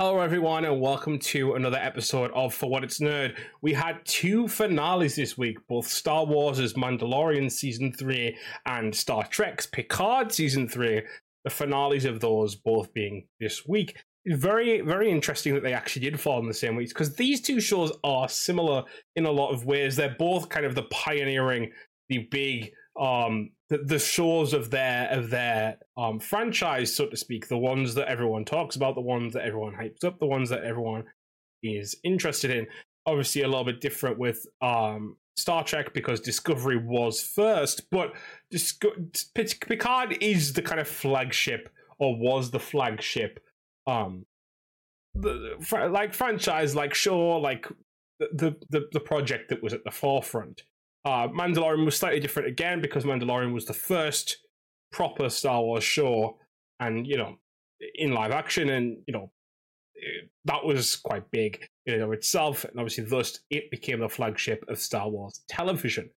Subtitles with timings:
[0.00, 3.36] Hello, everyone, and welcome to another episode of For What It's Nerd.
[3.60, 8.34] We had two finales this week, both Star Wars' Mandalorian Season 3
[8.64, 11.02] and Star Trek's Picard Season 3.
[11.44, 14.02] The finales of those both being this week.
[14.26, 17.60] Very, very interesting that they actually did fall in the same weeks because these two
[17.60, 18.84] shows are similar
[19.16, 19.96] in a lot of ways.
[19.96, 21.72] They're both kind of the pioneering,
[22.08, 27.48] the big um the, the shores of their of their um franchise so to speak
[27.48, 30.64] the ones that everyone talks about the ones that everyone hypes up the ones that
[30.64, 31.04] everyone
[31.62, 32.66] is interested in.
[33.06, 38.12] Obviously a little bit different with um Star Trek because Discovery was first but
[38.52, 43.40] Picard is the kind of flagship or was the flagship
[43.86, 44.26] um
[45.14, 45.56] the,
[45.90, 47.66] like franchise like show like
[48.18, 50.62] the, the the project that was at the forefront
[51.04, 54.38] uh, Mandalorian was slightly different again because Mandalorian was the first
[54.92, 56.38] proper Star Wars show,
[56.78, 57.36] and you know,
[57.94, 59.30] in live action, and you know,
[60.44, 64.78] that was quite big in and itself, and obviously, thus it became the flagship of
[64.78, 66.10] Star Wars television.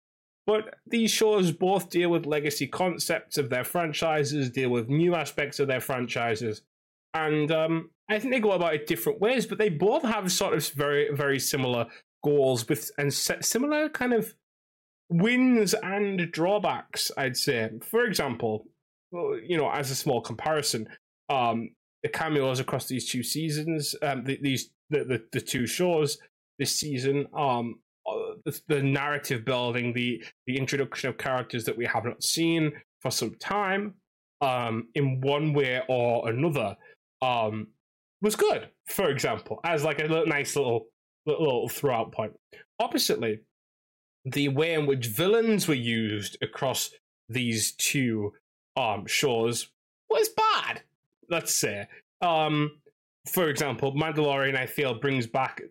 [0.48, 5.60] But these shows both deal with legacy concepts of their franchises, deal with new aspects
[5.60, 6.64] of their franchises,
[7.14, 9.46] and um, I think they go about it different ways.
[9.46, 11.86] But they both have sort of very, very similar
[12.24, 14.34] goals with and similar kind of
[15.12, 17.70] wins and drawbacks, I'd say.
[17.84, 18.66] For example,
[19.12, 20.88] you know, as a small comparison,
[21.30, 26.18] um, the cameos across these two seasons, um, the, these the, the, the two shows
[26.58, 31.86] this season, um, uh, the, the narrative building, the the introduction of characters that we
[31.86, 33.96] have not seen for some time,
[34.42, 36.76] um, in one way or another,
[37.22, 37.68] um,
[38.22, 38.70] was good.
[38.88, 40.88] For example, as like a little, nice little
[41.26, 42.34] little, little throwout point.
[42.80, 43.42] Oppositely,
[44.26, 46.92] the way in which villains were used across
[47.30, 48.34] these two
[48.78, 49.70] um shows
[50.10, 50.82] was bad.
[51.30, 51.88] Let's say.
[52.22, 52.80] Um,
[53.28, 55.62] for example, Mandalorian, I feel, brings back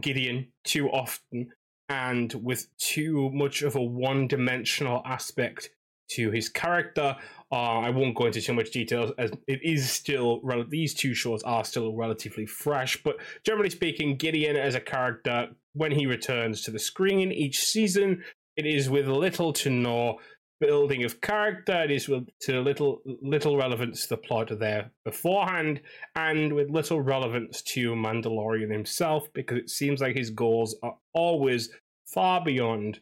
[0.00, 1.52] Gideon too often
[1.88, 5.70] and with too much of a one-dimensional aspect
[6.10, 7.16] to his character.
[7.52, 11.42] Uh, I won't go into too much detail as it is still these two shows
[11.42, 16.70] are still relatively fresh, but generally speaking, Gideon as a character when he returns to
[16.70, 18.22] the screen in each season,
[18.56, 20.20] it is with little to no
[20.60, 21.82] building of character.
[21.82, 25.80] It is with to little little relevance to the plot there beforehand,
[26.14, 31.70] and with little relevance to Mandalorian himself, because it seems like his goals are always
[32.06, 33.00] far beyond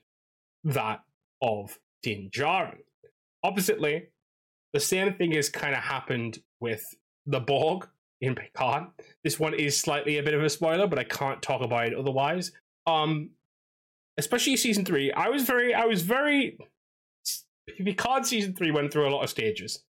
[0.64, 1.00] that
[1.42, 2.78] of Din Djarin.
[3.42, 4.08] Oppositely,
[4.72, 6.84] the same thing has kind of happened with
[7.26, 7.88] the Borg
[8.20, 8.84] in Picard.
[9.24, 11.94] This one is slightly a bit of a spoiler, but I can't talk about it
[11.94, 12.52] otherwise.
[12.86, 13.30] Um,
[14.18, 16.58] especially season three, I was very, I was very.
[17.84, 19.84] Picard season three went through a lot of stages.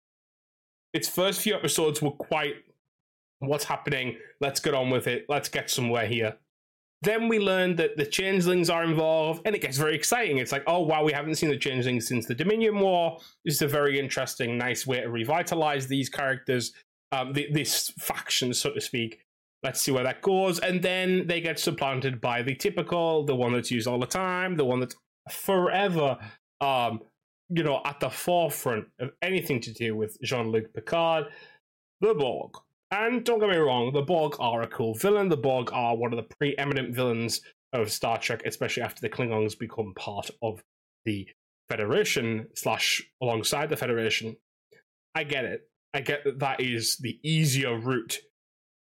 [0.92, 2.56] Its first few episodes were quite,
[3.38, 4.16] what's happening?
[4.40, 5.26] Let's get on with it.
[5.28, 6.36] Let's get somewhere here.
[7.02, 10.38] Then we learned that the changelings are involved, and it gets very exciting.
[10.38, 13.18] It's like, oh wow, we haven't seen the changelings since the Dominion War.
[13.44, 16.72] This is a very interesting, nice way to revitalize these characters
[17.12, 19.20] um, this faction, so to speak.
[19.62, 20.58] Let's see where that goes.
[20.60, 24.56] And then they get supplanted by the typical, the one that's used all the time,
[24.56, 24.94] the one that's
[25.30, 26.18] forever,
[26.60, 27.00] um,
[27.48, 31.26] you know, at the forefront of anything to do with Jean Luc Picard,
[32.00, 32.52] the Borg.
[32.90, 35.28] And don't get me wrong, the Borg are a cool villain.
[35.28, 39.58] The Borg are one of the preeminent villains of Star Trek, especially after the Klingons
[39.58, 40.62] become part of
[41.04, 41.28] the
[41.68, 44.36] Federation slash alongside the Federation.
[45.14, 45.68] I get it.
[45.92, 48.18] I get that that is the easier route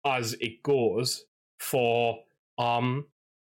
[0.05, 1.25] as it goes
[1.59, 2.19] for
[2.59, 3.07] um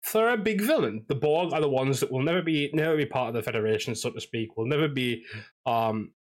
[0.03, 1.05] for a big villain.
[1.09, 3.97] The Borg are the ones that will never be never be part of the Federation,
[3.97, 4.56] so to speak.
[4.56, 5.25] Will never be
[5.66, 6.12] um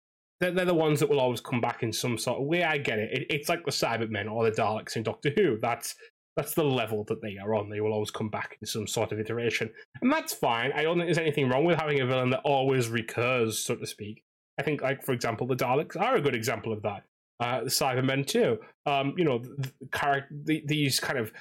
[0.41, 2.65] they're, they're the ones that will always come back in some sort of way.
[2.65, 3.11] I get it.
[3.13, 5.59] it it's like the Cybermen or the Daleks in Doctor Who.
[5.61, 5.95] That's
[6.37, 7.71] that's the level that they are on.
[7.71, 9.71] They will always come back in some sort of iteration.
[10.03, 10.71] And that's fine.
[10.73, 13.87] I don't think there's anything wrong with having a villain that always recurs, so to
[13.87, 14.23] speak.
[14.59, 17.05] I think, like for example, the Daleks are a good example of that.
[17.41, 18.59] Uh, the Cybermen too.
[18.85, 21.33] Um, you know, the, the, these kind of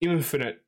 [0.00, 0.60] infinite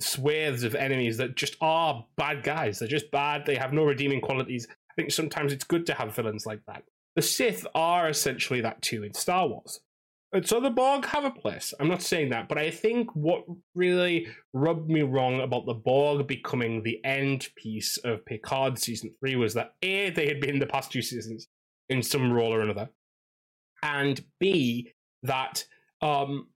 [0.00, 2.78] swathes of enemies that just are bad guys.
[2.78, 3.44] They're just bad.
[3.44, 4.66] They have no redeeming qualities.
[4.70, 6.84] I think sometimes it's good to have villains like that.
[7.16, 9.80] The Sith are essentially that too in Star Wars.
[10.32, 11.74] And so the Borg have a place.
[11.80, 16.28] I'm not saying that, but I think what really rubbed me wrong about the Borg
[16.28, 20.66] becoming the end piece of Picard season three was that A, they had been the
[20.66, 21.48] past two seasons
[21.88, 22.90] in some role or another,
[23.82, 24.92] and B,
[25.24, 25.64] that
[26.00, 26.46] um,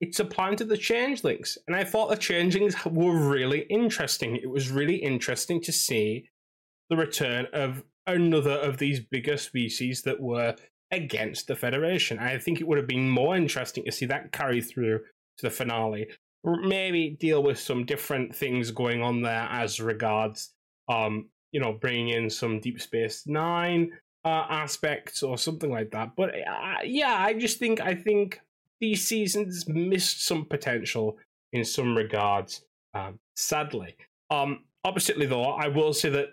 [0.00, 1.58] it supplanted the changelings.
[1.66, 4.36] And I thought the changelings were really interesting.
[4.36, 6.28] It was really interesting to see
[6.90, 7.82] the return of
[8.14, 10.56] another of these bigger species that were
[10.90, 12.18] against the Federation.
[12.18, 14.98] I think it would have been more interesting to see that carry through
[15.38, 16.08] to the finale.
[16.44, 20.52] Maybe deal with some different things going on there as regards,
[20.88, 23.92] um, you know, bringing in some Deep Space Nine
[24.24, 26.12] uh, aspects or something like that.
[26.16, 28.40] But uh, yeah, I just think I think
[28.80, 31.18] these seasons missed some potential
[31.52, 32.64] in some regards.
[32.94, 33.96] Um, sadly,
[34.30, 36.28] um, oppositely though, I will say that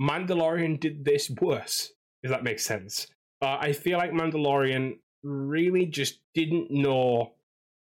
[0.00, 1.92] Mandalorian did this worse.
[2.22, 3.06] If that makes sense,
[3.42, 7.34] uh, I feel like Mandalorian really just didn't know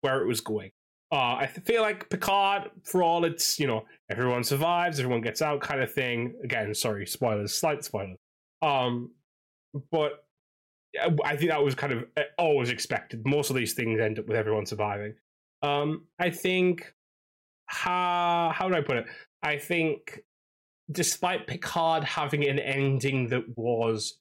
[0.01, 0.71] where it was going.
[1.12, 5.61] Uh, I feel like Picard, for all its, you know, everyone survives, everyone gets out
[5.61, 6.35] kind of thing.
[6.45, 8.17] Again, sorry, spoilers, slight spoilers.
[8.62, 9.11] Um,
[9.91, 10.25] but
[11.25, 13.27] I think that was kind of uh, always expected.
[13.27, 15.15] Most of these things end up with everyone surviving.
[15.62, 16.95] Um, I think
[17.67, 19.07] how how do I put it?
[19.43, 20.21] I think
[20.90, 24.19] despite Picard having an ending that was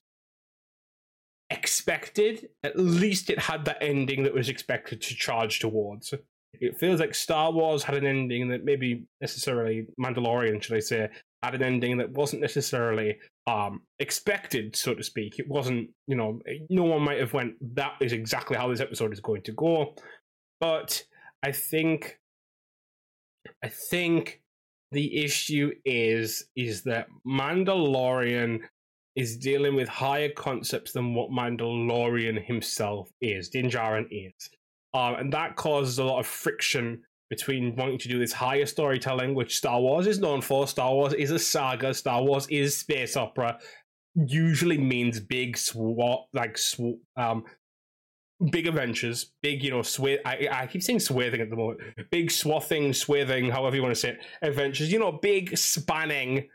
[1.50, 6.14] expected, at least it had that ending that was expected to charge towards.
[6.54, 11.08] It feels like Star Wars had an ending that maybe necessarily Mandalorian, should I say,
[11.42, 15.38] had an ending that wasn't necessarily um, expected, so to speak.
[15.38, 19.12] It wasn't, you know, no one might have went, that is exactly how this episode
[19.12, 19.94] is going to go.
[20.60, 21.02] But
[21.42, 22.18] I think,
[23.64, 24.42] I think
[24.92, 28.60] the issue is, is that Mandalorian
[29.16, 34.50] is dealing with higher concepts than what Mandalorian himself is, Din Djarin is.
[34.94, 39.34] Um, and that causes a lot of friction between wanting to do this higher storytelling,
[39.34, 40.66] which Star Wars is known for.
[40.66, 41.94] Star Wars is a saga.
[41.94, 43.58] Star Wars is space opera.
[44.16, 47.44] Usually means big swat like sw- um
[48.50, 51.80] big adventures, big you know swa- I I keep saying swathing at the moment.
[52.10, 54.20] Big swathing, swathing, however you want to say it.
[54.42, 56.48] Adventures, you know, big spanning.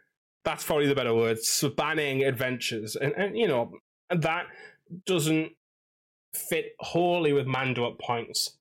[0.44, 1.40] That's probably the better word.
[1.40, 3.74] Spanning adventures, and and you know
[4.10, 4.48] that
[5.06, 5.52] doesn't
[6.34, 8.58] fit wholly with Mando at points.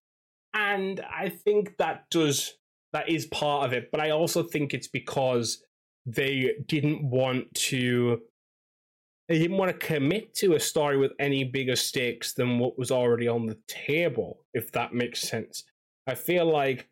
[0.55, 2.56] And I think that does
[2.93, 5.62] that is part of it, but I also think it's because
[6.06, 8.21] they didn't want to
[9.29, 12.91] they didn't want to commit to a story with any bigger stakes than what was
[12.91, 15.65] already on the table, if that makes sense.
[16.06, 16.88] I feel like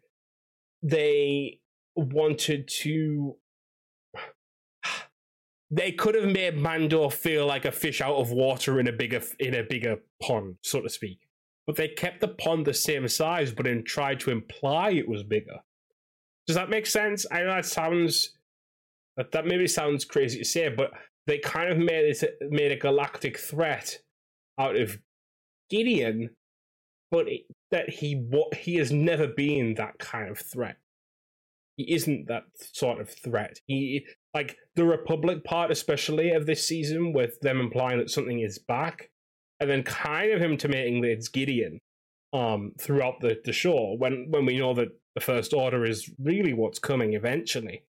[0.82, 1.60] they
[1.94, 3.36] wanted to
[5.70, 9.22] they could have made Mando feel like a fish out of water in a bigger
[9.38, 11.20] in a bigger pond, so to speak.
[11.66, 15.22] But they kept the pond the same size, but then tried to imply it was
[15.22, 15.58] bigger.
[16.46, 17.24] Does that make sense?
[17.30, 18.36] I know that sounds
[19.18, 20.92] that that maybe sounds crazy to say, but
[21.26, 23.98] they kind of made it made a galactic threat
[24.58, 24.98] out of
[25.70, 26.30] Gideon,
[27.10, 30.76] but it, that he what he has never been that kind of threat.
[31.76, 33.60] He isn't that sort of threat.
[33.66, 38.58] He like the Republic part, especially of this season, with them implying that something is
[38.58, 39.10] back,
[39.60, 41.78] and then kind of him intimating that it's Gideon
[42.32, 43.94] um, throughout the, the show.
[43.98, 47.84] When when we know that the First Order is really what's coming eventually,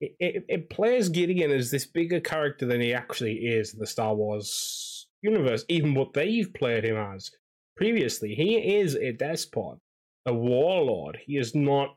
[0.00, 3.86] it, it, it plays Gideon as this bigger character than he actually is in the
[3.86, 5.64] Star Wars universe.
[5.68, 7.30] Even what they've played him as
[7.76, 9.78] previously, he is a despot,
[10.26, 11.18] a warlord.
[11.24, 11.96] He is not.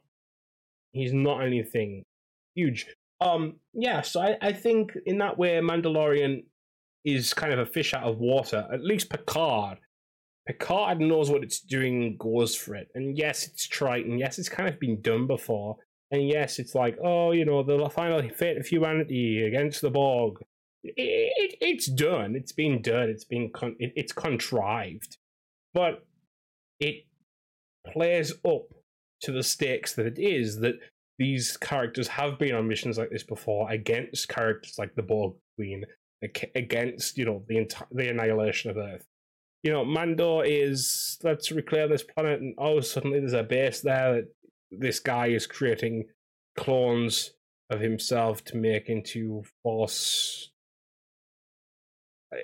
[0.93, 2.03] He's not anything
[2.53, 2.85] huge.
[3.21, 6.43] Um, yeah, so I, I think in that way, Mandalorian
[7.05, 8.67] is kind of a fish out of water.
[8.73, 9.77] At least Picard.
[10.47, 12.89] Picard knows what it's doing goes for it.
[12.93, 15.77] And yes, it's trite, and yes, it's kind of been done before.
[16.11, 20.39] And yes, it's like, oh, you know, the final fate of humanity against the Borg.
[20.83, 22.35] It, it, it's done.
[22.35, 23.09] It's been done.
[23.09, 25.17] It's been con- it, it's contrived,
[25.73, 26.05] but
[26.79, 27.05] it
[27.87, 28.63] plays up
[29.21, 30.79] to the stakes that it is that
[31.17, 35.85] these characters have been on missions like this before against characters like the Borg Queen,
[36.55, 39.05] against you know the entire the annihilation of Earth.
[39.63, 44.15] You know, Mando is let's reclaim this planet, and oh, suddenly there's a base there
[44.15, 44.27] that
[44.71, 46.05] this guy is creating
[46.57, 47.31] clones
[47.69, 50.51] of himself to make into Force.
[52.33, 52.37] Eh,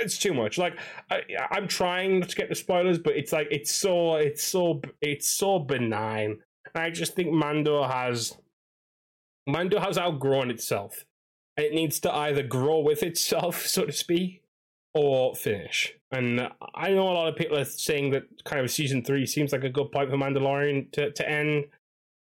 [0.00, 0.58] it's too much.
[0.58, 0.78] Like
[1.10, 5.28] I, I'm trying to get the spoilers, but it's like it's so it's so it's
[5.28, 6.38] so benign
[6.74, 8.36] I just think Mando has
[9.46, 11.04] Mando has outgrown itself.
[11.56, 14.42] It needs to either grow with itself, so to speak,
[14.98, 15.94] or finish.
[16.10, 19.52] And I know a lot of people are saying that kind of season three seems
[19.52, 21.66] like a good point for Mandalorian to, to end.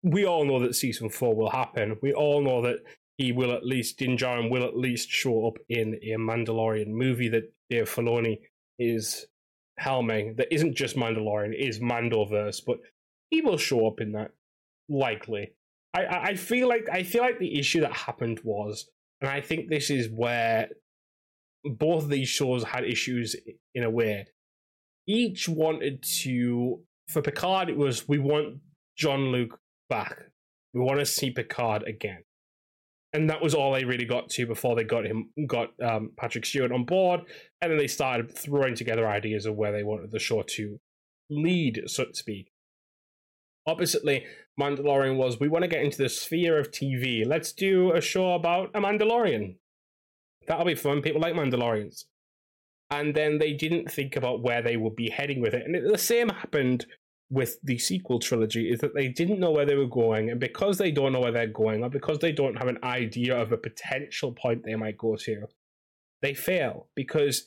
[0.05, 1.97] We all know that season four will happen.
[2.03, 2.77] We all know that
[3.19, 7.29] he will at least, Din Djarin will at least show up in a Mandalorian movie
[7.31, 8.39] that Dave Filoni
[8.79, 9.27] is
[9.81, 10.37] helming.
[10.37, 12.79] That isn't just Mandalorian, is Mandoverse, but
[13.31, 14.31] he will show up in that
[14.89, 15.53] likely.
[15.95, 18.89] I, I feel like I feel like the issue that happened was,
[19.21, 20.69] and I think this is where
[21.65, 23.37] both of these shows had issues
[23.75, 24.27] in a way.
[25.07, 28.59] Each wanted to for Picard, it was we want
[28.97, 30.17] Jean Luc back.
[30.75, 32.23] We want to see Picard again,
[33.13, 36.47] and that was all they really got to before they got him, got um, Patrick
[36.47, 37.21] Stewart on board,
[37.61, 40.81] and then they started throwing together ideas of where they wanted the show to
[41.29, 42.51] lead, so to speak.
[43.67, 44.25] Oppositely,
[44.59, 47.27] Mandalorian was we want to get into the sphere of TV.
[47.27, 49.57] Let's do a show about a Mandalorian.
[50.47, 51.03] That'll be fun.
[51.03, 52.05] People like Mandalorians.
[52.91, 55.65] And then they didn't think about where they would be heading with it.
[55.67, 56.87] And the same happened
[57.31, 60.31] with the sequel trilogy is that they didn't know where they were going.
[60.31, 63.35] And because they don't know where they're going, or because they don't have an idea
[63.41, 65.47] of a potential point they might go to,
[66.21, 66.89] they fail.
[66.95, 67.47] Because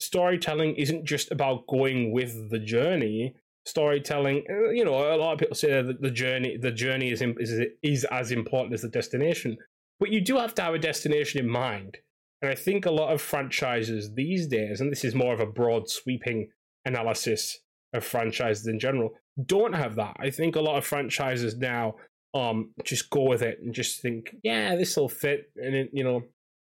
[0.00, 4.44] storytelling isn't just about going with the journey, storytelling.
[4.50, 7.60] Uh, you know, a lot of people say that the journey the journey is is
[7.82, 9.56] is as important as the destination,
[10.02, 11.98] but you do have to have a destination in mind.
[12.42, 15.46] And I think a lot of franchises these days, and this is more of a
[15.46, 16.48] broad sweeping
[16.84, 17.60] analysis
[17.92, 19.12] of franchises in general,
[19.46, 20.16] don't have that.
[20.18, 21.94] I think a lot of franchises now
[22.34, 26.02] um just go with it and just think, yeah, this will fit, and it, you
[26.02, 26.24] know,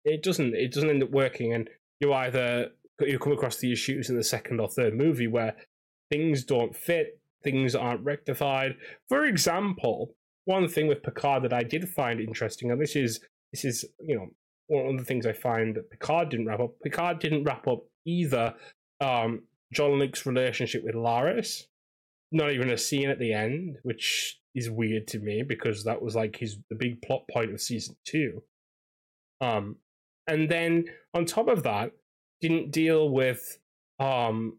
[0.07, 0.55] it doesn't.
[0.55, 1.69] It doesn't end up working, and
[2.01, 2.71] you either
[3.01, 5.55] you come across the issues in the second or third movie where
[6.11, 8.77] things don't fit, things aren't rectified.
[9.07, 10.15] For example,
[10.49, 13.21] one thing with Picard that I did find interesting, and this is
[13.53, 14.29] this is you know
[14.69, 16.71] one of the things I find that Picard didn't wrap up.
[16.83, 18.55] Picard didn't wrap up either
[19.01, 19.43] um,
[19.75, 21.65] Jean-Luc's relationship with Laris,
[22.33, 26.17] not even a scene at the end, which is weird to me because that was
[26.17, 28.43] like his the big plot point of season two.
[29.43, 29.77] Um,
[30.27, 31.93] and then on top of that,
[32.41, 33.59] didn't deal with
[34.01, 34.59] um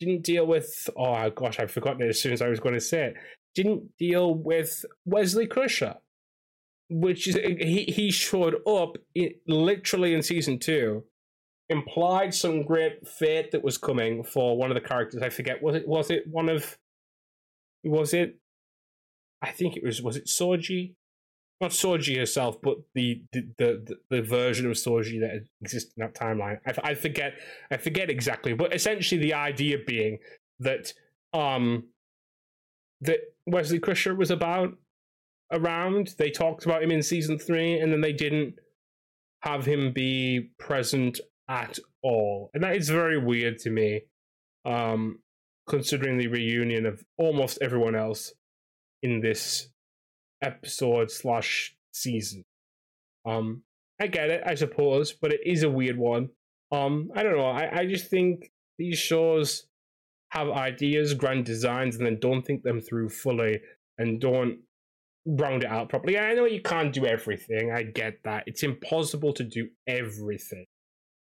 [0.00, 2.80] didn't deal with oh gosh i've forgotten it as soon as i was going to
[2.80, 3.14] say it
[3.54, 5.96] didn't deal with wesley crusher
[6.88, 11.04] which is he, he showed up in, literally in season two
[11.68, 15.74] implied some great fate that was coming for one of the characters i forget was
[15.74, 16.76] it was it one of
[17.84, 18.38] was it
[19.40, 20.94] i think it was was it soji
[21.62, 26.14] not Soji herself, but the the, the, the version of Soji that exists in that
[26.14, 26.58] timeline.
[26.66, 27.34] I, I forget
[27.70, 30.18] I forget exactly, but essentially the idea being
[30.58, 30.92] that
[31.32, 31.84] um
[33.02, 34.76] that Wesley Crusher was about
[35.52, 36.14] around.
[36.18, 38.54] They talked about him in season three, and then they didn't
[39.42, 44.02] have him be present at all, and that is very weird to me.
[44.64, 45.18] Um,
[45.68, 48.32] considering the reunion of almost everyone else
[49.02, 49.68] in this
[50.42, 52.44] episode slash season.
[53.24, 53.62] Um,
[54.00, 56.30] I get it, I suppose, but it is a weird one.
[56.72, 57.46] Um, I don't know.
[57.46, 59.66] I, I just think these shows
[60.32, 63.60] have ideas, grand designs, and then don't think them through fully
[63.98, 64.58] and don't
[65.26, 66.18] round it out properly.
[66.18, 67.70] I know you can't do everything.
[67.70, 68.44] I get that.
[68.46, 70.64] It's impossible to do everything.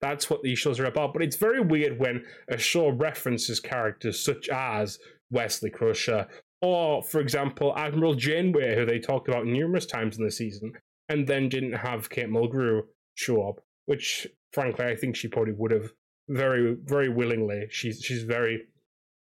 [0.01, 1.13] That's what these shows are about.
[1.13, 4.97] But it's very weird when a show references characters such as
[5.29, 6.27] Wesley Crusher
[6.63, 10.73] or, for example, Admiral Janeway, who they talked about numerous times in the season,
[11.09, 12.81] and then didn't have Kate Mulgrew
[13.13, 15.91] show up, which, frankly, I think she probably would have
[16.27, 17.67] very, very willingly.
[17.69, 18.63] She's she's very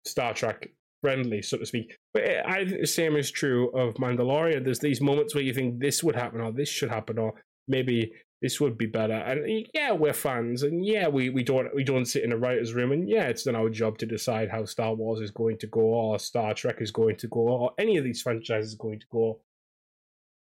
[0.04, 0.68] Star Trek
[1.02, 1.96] friendly, so to speak.
[2.12, 4.64] But I think the same is true of Mandalorian.
[4.64, 7.34] There's these moments where you think this would happen, or this should happen, or
[7.68, 9.14] maybe this would be better.
[9.14, 12.74] And yeah, we're fans, and yeah, we, we don't we don't sit in a writer's
[12.74, 15.66] room, and yeah, it's then our job to decide how Star Wars is going to
[15.66, 19.00] go, or Star Trek is going to go, or any of these franchises is going
[19.00, 19.40] to go.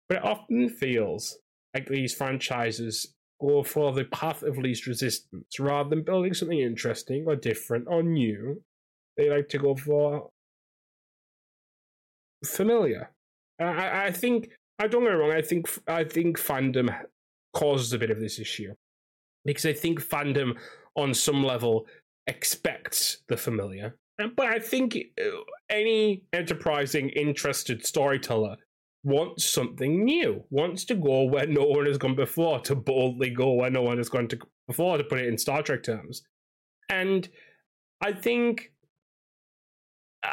[0.07, 1.37] But it often feels
[1.73, 7.25] like these franchises go for the path of least resistance rather than building something interesting
[7.27, 8.61] or different or new.
[9.17, 10.29] They like to go for
[12.45, 13.11] familiar.
[13.59, 15.31] I, I think I don't get wrong.
[15.31, 16.93] I think I think fandom
[17.53, 18.73] causes a bit of this issue
[19.45, 20.57] because I think fandom
[20.95, 21.87] on some level
[22.27, 23.95] expects the familiar.
[24.17, 25.29] But I think uh,
[25.69, 28.57] any enterprising, interested storyteller
[29.03, 33.53] wants something new, wants to go where no one has gone before, to boldly go
[33.53, 36.23] where no one has gone to before, to put it in Star Trek terms.
[36.89, 37.27] And
[38.01, 38.71] I think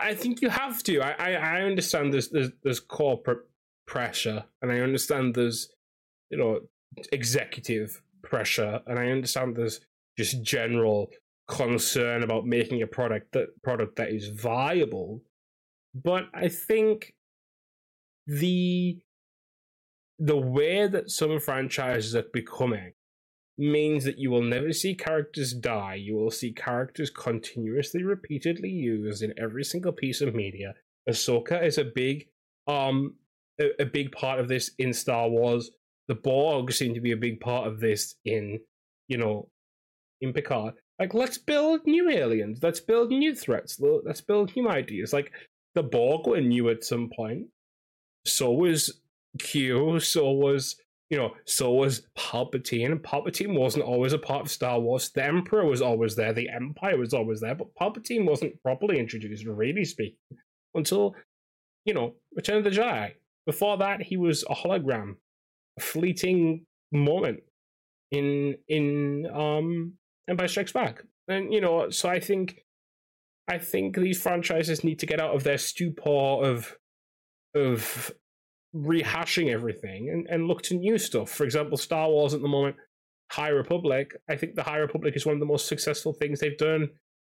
[0.00, 1.00] I think you have to.
[1.00, 3.46] I, I, I understand there's, there's there's corporate
[3.86, 5.68] pressure, and I understand there's
[6.30, 6.60] you know
[7.12, 9.80] executive pressure, and I understand there's
[10.18, 11.10] just general
[11.48, 15.22] concern about making a product that product that is viable.
[15.94, 17.14] But I think
[18.26, 18.98] the
[20.18, 22.92] the way that some franchises are becoming
[23.70, 25.94] means that you will never see characters die.
[25.94, 30.74] You will see characters continuously, repeatedly used in every single piece of media.
[31.08, 32.28] Ahsoka is a big,
[32.66, 33.14] um,
[33.60, 35.70] a, a big part of this in Star Wars
[36.08, 38.60] the Borg seem to be a big part of this in,
[39.08, 39.48] you know,
[40.20, 40.74] in Picard.
[40.98, 42.58] Like, let's build new aliens.
[42.62, 43.80] Let's build new threats.
[43.80, 45.12] Let's build new ideas.
[45.12, 45.32] Like,
[45.74, 47.46] the Borg were new at some point.
[48.26, 49.00] So was
[49.38, 50.00] Q.
[50.00, 50.76] So was,
[51.12, 52.98] you know, so was Palpatine.
[53.02, 55.10] Palpatine wasn't always a part of Star Wars.
[55.10, 56.32] The Emperor was always there.
[56.32, 57.54] The Empire was always there.
[57.54, 60.16] But Palpatine wasn't properly introduced, really speaking,
[60.74, 61.14] until,
[61.84, 63.12] you know, Return of the Jedi.
[63.44, 65.16] Before that, he was a hologram,
[65.78, 67.40] a fleeting moment
[68.10, 69.92] in in um
[70.30, 71.02] Empire Strikes Back.
[71.28, 72.64] And you know, so I think
[73.48, 76.74] I think these franchises need to get out of their stupor of
[77.54, 78.12] of
[78.74, 81.30] rehashing everything and, and look to new stuff.
[81.30, 82.76] For example, Star Wars at the moment,
[83.30, 84.12] High Republic.
[84.28, 86.88] I think the High Republic is one of the most successful things they've done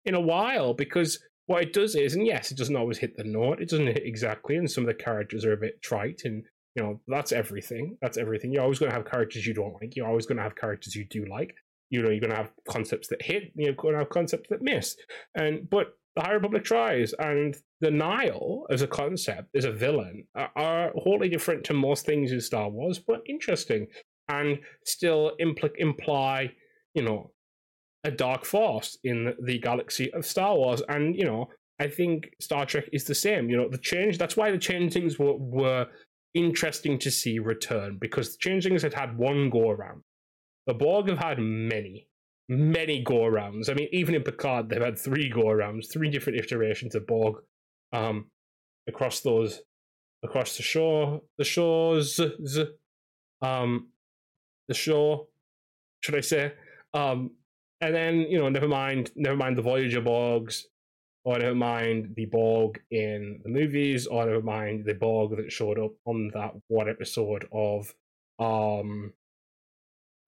[0.05, 3.23] in a while because what it does is, and yes, it doesn't always hit the
[3.23, 6.43] note, it doesn't hit exactly, and some of the characters are a bit trite, and
[6.75, 7.97] you know, that's everything.
[8.01, 8.51] That's everything.
[8.51, 9.95] You're always going to have characters you don't like.
[9.95, 11.55] You're always going to have characters you do like.
[11.89, 13.51] You know, you're going to have concepts that hit.
[13.55, 14.95] You're going to have concepts that miss.
[15.33, 20.25] And but the High Republic tries, and the Nihil as a concept, as a villain,
[20.33, 23.85] are, are wholly different to most things in Star Wars, but interesting
[24.27, 26.51] and still impl- imply,
[26.95, 27.31] you know,
[28.03, 30.81] a dark force in the galaxy of Star Wars.
[30.89, 33.47] And you know, I think Star Trek is the same.
[33.49, 34.17] You know, the change.
[34.17, 35.87] That's why the changings were were
[36.33, 40.01] interesting to see return because the Changelings had had one go around.
[40.65, 42.07] The Borg have had many,
[42.49, 43.69] many go arounds.
[43.69, 47.43] I mean, even in Picard, they've had three go arounds, three different iterations of Borg
[47.93, 48.29] um,
[48.87, 49.61] across those,
[50.23, 52.19] across the shore, the shores,
[53.41, 53.89] um,
[54.67, 55.27] the shore,
[56.01, 56.53] should I say?
[56.93, 57.31] Um,
[57.81, 60.63] and then you know, never mind, never mind the Voyager Borgs,
[61.25, 65.77] or never mind the Borg in the movies, or never mind the Borg that showed
[65.79, 67.93] up on that one episode of
[68.39, 69.13] um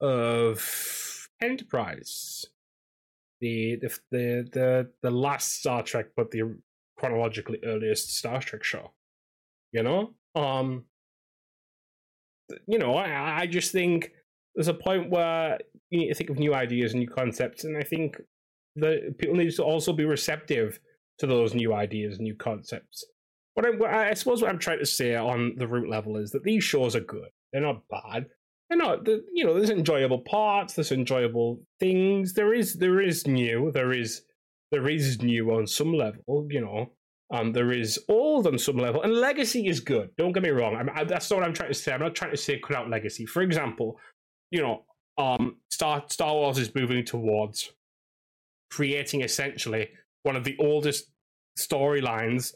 [0.01, 1.08] of
[1.41, 2.45] Enterprise.
[3.41, 6.57] The the the the, the last Star Trek, but the
[6.97, 8.91] chronologically earliest Star Trek show.
[9.71, 10.13] You know?
[10.35, 10.85] Um
[12.67, 14.11] you know, I, I just think
[14.55, 15.59] there's a point where
[15.89, 18.19] you need to think of new ideas and new concepts, and I think
[18.75, 20.79] that people need to also be receptive
[21.19, 23.05] to those new ideas, and new concepts.
[23.53, 26.43] What I, I suppose what I'm trying to say on the root level is that
[26.43, 27.29] these shows are good.
[27.51, 28.27] They're not bad.
[28.69, 29.05] They're not.
[29.05, 30.73] They're, you know, there's enjoyable parts.
[30.73, 32.33] There's enjoyable things.
[32.33, 33.71] There is there is new.
[33.71, 34.21] There is
[34.71, 36.47] there is new on some level.
[36.49, 36.91] You know,
[37.31, 40.09] um, there is old on some level, and legacy is good.
[40.17, 40.75] Don't get me wrong.
[40.75, 41.93] I'm, I, that's not what I'm trying to say.
[41.93, 43.25] I'm not trying to say cut out legacy.
[43.25, 43.99] For example,
[44.51, 44.85] you know,
[45.17, 47.71] um, Star Star Wars is moving towards
[48.69, 49.89] creating essentially
[50.23, 51.09] one of the oldest
[51.57, 52.53] storylines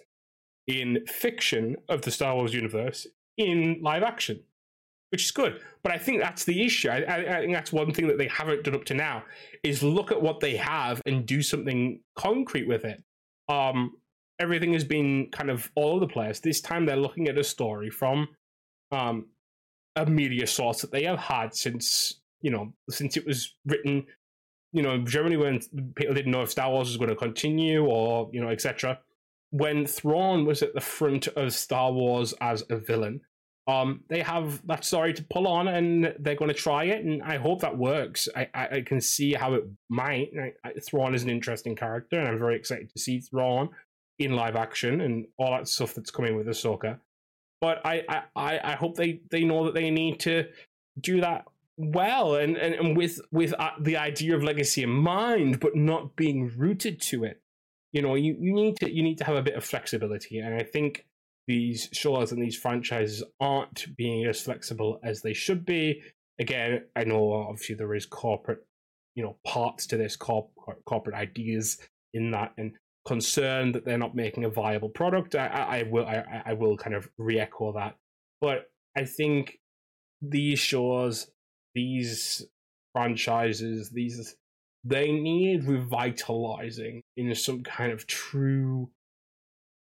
[0.67, 4.39] in fiction of the Star Wars universe in live action,
[5.13, 5.61] which is good.
[5.83, 6.89] But I think that's the issue.
[6.89, 9.23] I, I, I, think that's one thing that they haven't done up to now
[9.63, 13.01] is look at what they have and do something concrete with it.
[13.47, 13.91] Um,
[14.39, 16.39] everything has been kind of all over the place.
[16.39, 18.27] This time they're looking at a story from
[18.91, 19.27] um,
[19.95, 24.05] a media source that they have had since you know since it was written
[24.73, 25.59] you know, generally when
[25.95, 28.99] people didn't know if Star Wars was going to continue or, you know, etc.
[29.51, 33.21] When Thrawn was at the front of Star Wars as a villain,
[33.65, 37.05] um, they have that story to pull on and they're going to try it.
[37.05, 38.27] And I hope that works.
[38.35, 40.31] I, I, I can see how it might.
[40.37, 43.69] I, I, Thrawn is an interesting character and I'm very excited to see Thrawn
[44.19, 46.99] in live action and all that stuff that's coming with Ahsoka.
[47.61, 48.03] But I,
[48.35, 50.47] I, I hope they, they know that they need to
[50.99, 51.45] do that
[51.77, 56.15] well and, and, and with with uh, the idea of legacy in mind but not
[56.15, 57.41] being rooted to it
[57.91, 60.53] you know you, you need to you need to have a bit of flexibility and
[60.53, 61.03] i think
[61.47, 66.01] these shows and these franchises aren't being as flexible as they should be.
[66.39, 68.65] Again i know obviously there is corporate
[69.15, 70.49] you know parts to this corp-
[70.85, 71.77] corporate ideas
[72.13, 72.73] in that and
[73.05, 75.35] concern that they're not making a viable product.
[75.35, 77.95] I, I, I will I, I will kind of re-echo that.
[78.41, 79.59] But i think
[80.21, 81.27] these shows
[81.75, 82.45] these
[82.93, 84.35] franchises, these
[84.83, 88.89] they need revitalizing in some kind of true,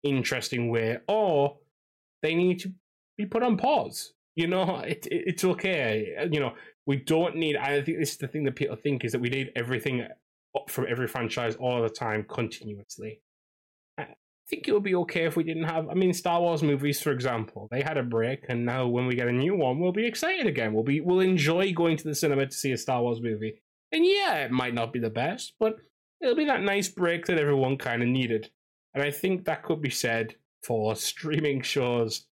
[0.04, 1.58] interesting way, or
[2.22, 2.74] they need to
[3.18, 4.14] be put on pause.
[4.36, 6.28] You know, it, it, it's okay.
[6.32, 6.54] You know,
[6.86, 7.56] we don't need.
[7.56, 10.08] I think this is the thing that people think is that we need everything
[10.68, 13.22] from every franchise all the time, continuously
[14.50, 15.90] I think it would be okay if we didn't have.
[15.90, 19.14] I mean, Star Wars movies, for example, they had a break, and now when we
[19.14, 20.74] get a new one, we'll be excited again.
[20.74, 23.62] We'll be we'll enjoy going to the cinema to see a Star Wars movie.
[23.92, 25.78] And yeah, it might not be the best, but
[26.20, 28.50] it'll be that nice break that everyone kind of needed.
[28.94, 32.26] And I think that could be said for streaming shows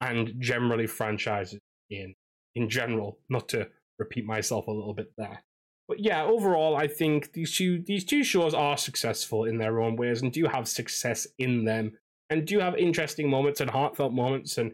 [0.00, 2.14] and generally franchises in
[2.54, 3.18] in general.
[3.28, 5.42] Not to repeat myself a little bit there.
[5.88, 9.96] but yeah, overall, I think these two these two shows are successful in their own
[9.96, 11.92] ways and do have success in them
[12.30, 14.72] and do have interesting moments and heartfelt moments and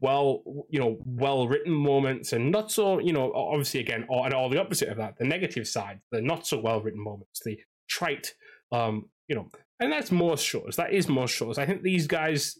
[0.00, 4.34] well you know well written moments and not so you know obviously again all, and
[4.34, 7.58] all the opposite of that the negative side the not so well written moments the
[7.88, 8.34] trite
[8.72, 9.48] um you know
[9.80, 12.58] and that's more shows that is more shows i think these guys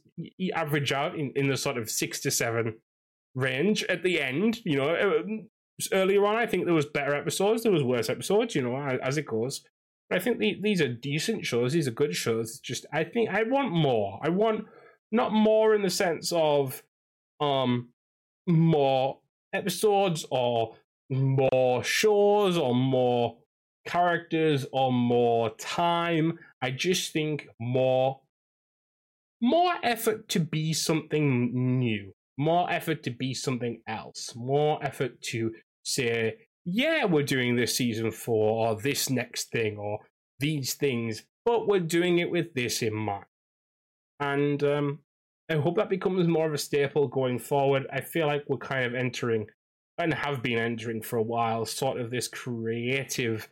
[0.55, 2.75] average out in, in the sort of six to seven
[3.35, 4.95] range at the end you know.
[4.95, 5.23] Uh,
[5.93, 9.19] earlier on i think there was better episodes there was worse episodes you know as
[9.19, 9.63] it goes.
[10.09, 12.59] But i think the, these are decent shows these are good shows.
[12.61, 14.19] Just i think i want more.
[14.23, 14.65] I want
[15.13, 16.83] not more in the sense of
[17.41, 17.91] um
[18.47, 19.19] more
[19.53, 20.77] episodes or
[21.11, 23.37] more shows or more
[23.87, 26.39] characters or more time.
[26.67, 28.23] I just think more
[29.41, 35.53] more effort to be something new, more effort to be something else, more effort to
[35.85, 40.01] say, yeah, we're doing this season four or this next thing or
[40.41, 43.27] these things, but we're doing it with this in mind.
[44.19, 44.99] And um,
[45.49, 47.87] I hope that becomes more of a staple going forward.
[47.93, 49.47] I feel like we're kind of entering,
[49.99, 53.49] and have been entering for a while, sort of this creative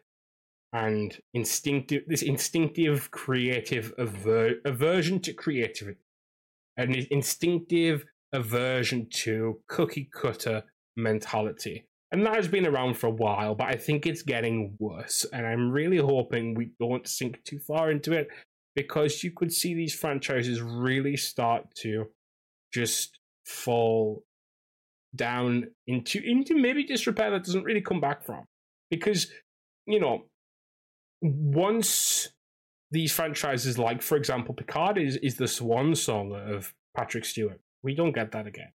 [0.74, 6.00] and instinctive, this instinctive creative aver- aversion to creativity,
[6.76, 10.64] an instinctive aversion to cookie cutter
[10.96, 11.86] mentality.
[12.10, 15.24] And that has been around for a while, but I think it's getting worse.
[15.32, 18.28] And I'm really hoping we don't sink too far into it
[18.74, 22.06] because you could see these franchises really start to
[22.72, 24.24] just fall
[25.14, 28.42] down into into maybe disrepair that doesn't really come back from
[28.90, 29.30] because
[29.86, 30.24] you know
[31.24, 32.28] once
[32.90, 37.94] these franchises like for example picard is, is the swan song of patrick stewart we
[37.94, 38.72] don't get that again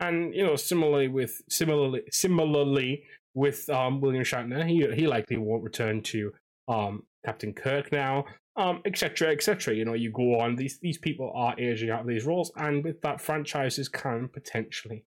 [0.00, 3.04] and you know similarly with similarly similarly
[3.34, 6.32] with um, william shatner he, he likely won't return to
[6.68, 8.24] um, captain kirk now
[8.56, 9.74] um, etc., etc.
[9.74, 10.56] You know, you go on.
[10.56, 15.04] These these people are aging out of these roles, and with that, franchises can potentially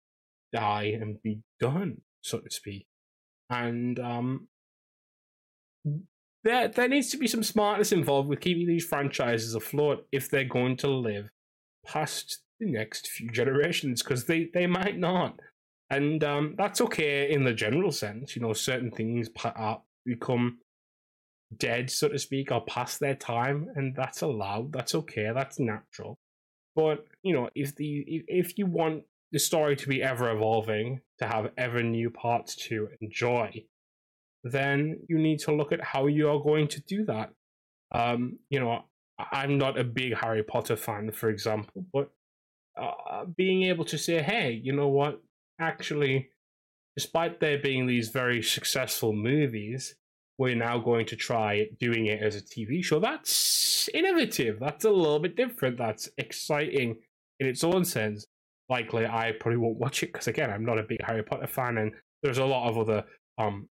[0.53, 2.87] die and be done, so to speak.
[3.51, 4.49] And um,
[6.45, 10.45] there there needs to be some smartness involved with keeping these franchises afloat if they're
[10.45, 11.31] going to live
[11.87, 15.39] past the next few generations, because they they might not.
[15.91, 18.35] And um, that's okay in the general sense.
[18.35, 19.29] You know, certain things
[20.07, 20.59] become
[21.55, 24.73] dead, so to speak, or past their time, and that's allowed.
[24.73, 25.31] That's okay.
[25.35, 26.19] That's natural.
[26.75, 31.27] But you know, if the if you want the story to be ever evolving, to
[31.27, 33.65] have ever new parts to enjoy,
[34.45, 37.31] then you need to look at how you are going to do that.
[37.93, 38.85] Um, you know,
[39.31, 42.11] I'm not a big Harry Potter fan, for example, but
[42.81, 45.21] uh, being able to say, hey, you know what?
[45.61, 46.31] Actually,
[46.97, 49.95] despite there being these very successful movies,
[50.39, 52.99] we're now going to try doing it as a TV show.
[52.99, 54.59] That's innovative.
[54.59, 55.79] That's a little bit different.
[55.79, 56.97] That's exciting
[57.39, 58.27] in its own sense.
[58.69, 61.79] Likely, I probably won't watch it because again, I'm not a big Harry Potter fan,
[61.79, 63.05] and there's a lot of other
[63.39, 63.69] um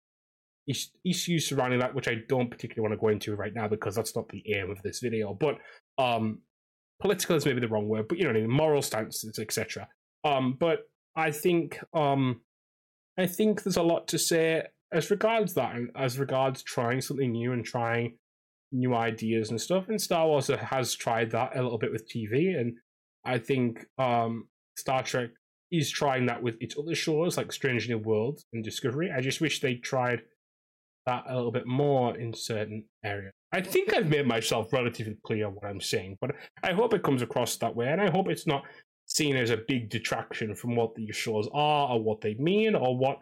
[1.04, 4.14] issues surrounding that which I don't particularly want to go into right now because that's
[4.14, 5.35] not the aim of this video.
[5.35, 5.59] But
[5.96, 6.40] um,
[7.00, 9.88] political is maybe the wrong word, but you know, what I mean, moral stances, etc.
[10.24, 10.81] Um, but
[11.16, 12.40] I think um,
[13.18, 17.52] I think there's a lot to say as regards that, as regards trying something new
[17.52, 18.16] and trying
[18.72, 22.59] new ideas and stuff, and Star Wars has tried that a little bit with TV,
[22.59, 22.76] and
[23.24, 25.31] I think um, Star Trek
[25.70, 29.11] is trying that with its other shows like Strange New Worlds and Discovery.
[29.14, 30.22] I just wish they tried
[31.09, 33.33] that a little bit more in certain areas.
[33.51, 37.23] I think I've made myself relatively clear what I'm saying, but I hope it comes
[37.23, 38.62] across that way, and I hope it's not
[39.07, 42.97] seen as a big detraction from what these shows are or what they mean or
[42.97, 43.18] what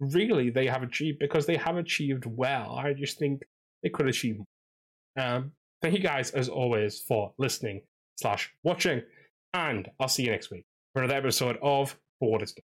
[0.00, 2.74] really they have achieved because they have achieved well.
[2.76, 3.40] I just think
[3.82, 5.26] they could achieve more.
[5.26, 7.80] Um, thank you guys as always for listening
[8.16, 9.00] slash watching,
[9.54, 12.69] and I'll see you next week for another episode of It's